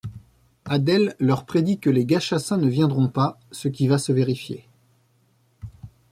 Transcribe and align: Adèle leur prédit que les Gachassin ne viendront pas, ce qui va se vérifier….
Adèle 0.65 1.15
leur 1.19 1.45
prédit 1.45 1.77
que 1.77 1.91
les 1.91 2.05
Gachassin 2.05 2.57
ne 2.57 2.67
viendront 2.67 3.07
pas, 3.07 3.37
ce 3.51 3.67
qui 3.67 3.87
va 3.87 3.99
se 3.99 4.11
vérifier…. 4.11 4.65